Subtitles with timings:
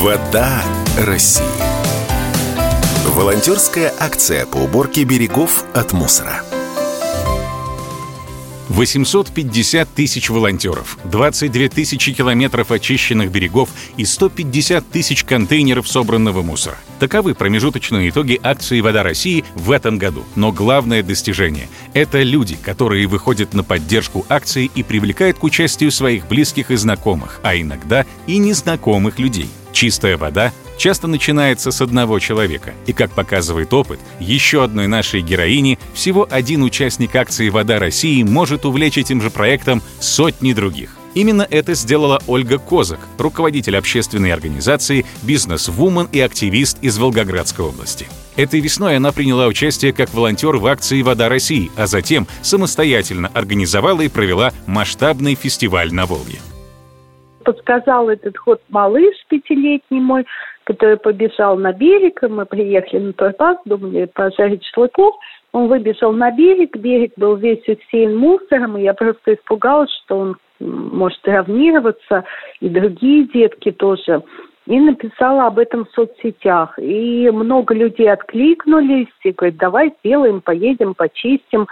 [0.00, 0.64] Вода
[0.96, 1.44] России.
[3.04, 6.42] Волонтерская акция по уборке берегов от мусора.
[8.70, 13.68] 850 тысяч волонтеров, 22 тысячи километров очищенных берегов
[13.98, 16.78] и 150 тысяч контейнеров собранного мусора.
[16.98, 20.24] Таковы промежуточные итоги акции «Вода России» в этом году.
[20.34, 26.26] Но главное достижение— это люди, которые выходят на поддержку акции и привлекают к участию своих
[26.26, 29.50] близких и знакомых, а иногда и незнакомых людей.
[29.72, 32.74] Чистая вода часто начинается с одного человека.
[32.86, 38.64] И, как показывает опыт, еще одной нашей героини всего один участник акции «Вода России» может
[38.64, 40.96] увлечь этим же проектом сотни других.
[41.14, 48.06] Именно это сделала Ольга Козак, руководитель общественной организации, бизнес-вумен и активист из Волгоградской области.
[48.36, 54.02] Этой весной она приняла участие как волонтер в акции «Вода России», а затем самостоятельно организовала
[54.02, 56.38] и провела масштабный фестиваль на Волге
[57.44, 60.26] подсказал этот ход малыш пятилетний мой,
[60.64, 65.14] который побежал на берег, и мы приехали на турбаз, думали пожарить шашлыков.
[65.52, 70.36] Он выбежал на берег, берег был весь усеян мусором, и я просто испугалась, что он
[70.60, 72.24] может травмироваться,
[72.60, 74.22] и другие детки тоже.
[74.66, 76.78] И написала об этом в соцсетях.
[76.78, 81.66] И много людей откликнулись и говорят, давай сделаем, поедем, почистим.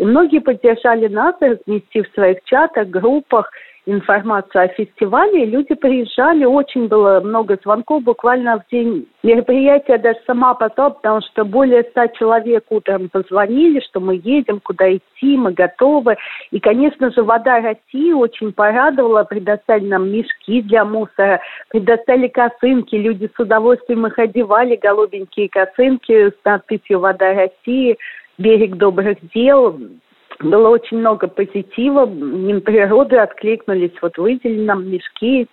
[0.00, 3.50] И многие поддержали нас, разместив в своих чатах, группах–
[3.86, 9.06] информацию о фестивале, люди приезжали, очень было много звонков, буквально в день.
[9.22, 14.94] Мероприятия даже сама потом, потому что более ста человек утром позвонили, что мы едем, куда
[14.94, 16.16] идти, мы готовы.
[16.50, 23.30] И, конечно же, «Вода России» очень порадовала, предоставили нам мешки для мусора, предоставили косынки, люди
[23.34, 27.96] с удовольствием их одевали, голубенькие косынки с надписью «Вода России»,
[28.40, 29.78] «Берег добрых дел»,
[30.40, 35.46] было очень много позитива, Минприроды откликнулись, вот выделили нам мешки.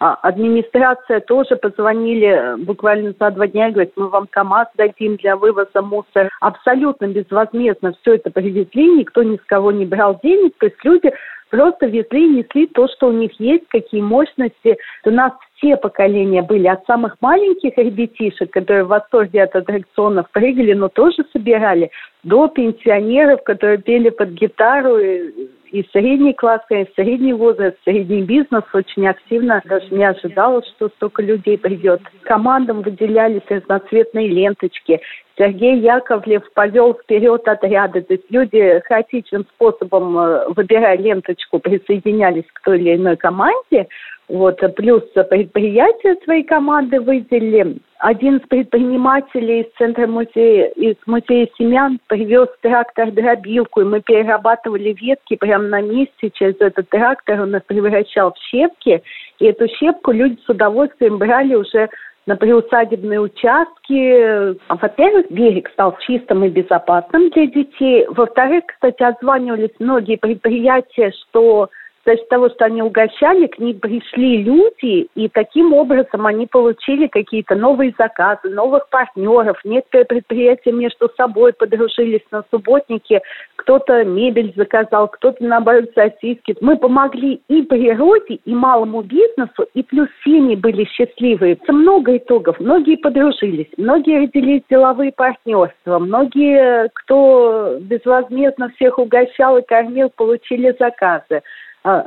[0.00, 5.36] А администрация тоже позвонили э, буквально за два дня, говорит, мы вам КАМАЗ дадим для
[5.36, 6.30] вывоза мусора.
[6.40, 11.12] Абсолютно безвозмездно все это привезли, никто ни с кого не брал денег, то есть люди
[11.50, 14.76] просто везли и несли то, что у них есть, какие мощности.
[15.04, 15.32] У нас
[15.64, 21.24] все поколения были, от самых маленьких ребятишек, которые в восторге от аттракционов прыгали, но тоже
[21.32, 21.90] собирали,
[22.22, 28.62] до пенсионеров, которые пели под гитару, и, и средний класс, и средний возраст, средний бизнес
[28.72, 29.62] очень активно.
[29.64, 32.00] Даже не ожидала, что столько людей придет.
[32.22, 35.00] Командам выделялись разноцветные ленточки.
[35.36, 38.02] Сергей Яковлев повел вперед отряды.
[38.02, 43.88] То есть люди хаотичным способом, э, выбирая ленточку, присоединялись к той или иной команде.
[44.28, 47.76] Вот, плюс предприятия своей команды выделили.
[47.98, 55.36] Один из предпринимателей из центра музея, из музея семян привез трактор-дробилку, и мы перерабатывали ветки
[55.36, 59.02] прямо на месте через этот трактор, он их превращал в щепки,
[59.38, 61.88] и эту щепку люди с удовольствием брали уже
[62.26, 64.56] на приусадебные участки.
[64.68, 68.06] Во-первых, берег стал чистым и безопасным для детей.
[68.08, 71.68] Во-вторых, кстати, отзванивались многие предприятия, что
[72.04, 77.06] за счет того, что они угощали, к ним пришли люди, и таким образом они получили
[77.06, 79.58] какие-то новые заказы, новых партнеров.
[79.64, 83.22] Некоторые предприятия между собой подружились на субботнике,
[83.56, 86.56] кто-то мебель заказал, кто-то, наоборот, сосиски.
[86.60, 91.54] Мы помогли и природе, и малому бизнесу, и плюс семьи были счастливые.
[91.54, 92.60] Это много итогов.
[92.60, 101.42] Многие подружились, многие родились деловые партнерства, многие, кто безвозмездно всех угощал и кормил, получили заказы.
[101.86, 102.06] А,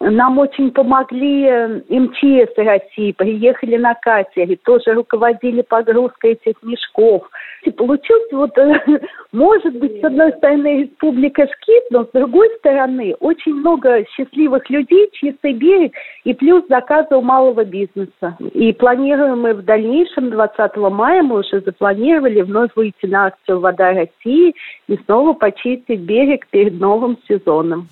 [0.00, 7.28] нам очень помогли э, МЧС России, приехали на катере, тоже руководили погрузкой этих мешков.
[7.64, 8.80] И получился вот, э,
[9.32, 15.10] может быть, с одной стороны, республика Шкит, но с другой стороны, очень много счастливых людей,
[15.12, 15.92] чистый берег
[16.24, 18.38] и плюс заказы у малого бизнеса.
[18.54, 23.92] И планируем мы в дальнейшем, 20 мая мы уже запланировали вновь выйти на акцию «Вода
[23.92, 24.54] России»
[24.86, 27.88] и снова почистить берег перед новым сезоном.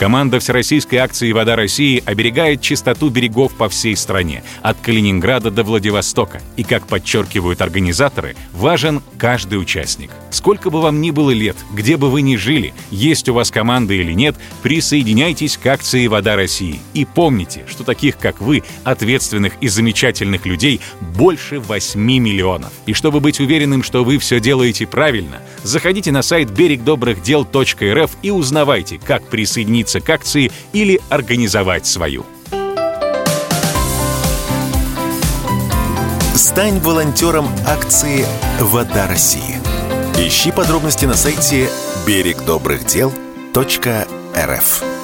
[0.00, 6.40] Команда Всероссийской акции «Вода России» оберегает чистоту берегов по всей стране, от Калининграда до Владивостока.
[6.56, 10.10] И, как подчеркивают организаторы, важен каждый участник.
[10.30, 13.94] Сколько бы вам ни было лет, где бы вы ни жили, есть у вас команда
[13.94, 16.80] или нет, присоединяйтесь к акции «Вода России».
[16.94, 22.72] И помните, что таких, как вы, ответственных и замечательных людей, больше 8 миллионов.
[22.86, 29.00] И чтобы быть уверенным, что вы все делаете правильно, заходите на сайт берегдобрыхдел.рф и узнавайте,
[29.04, 32.24] как присоединиться к акции или организовать свою.
[36.34, 38.24] Стань волонтером акции
[38.60, 39.60] «Вода России».
[40.22, 41.70] Ищи подробности на сайте
[42.06, 44.99] берегдобрыхдел.рф.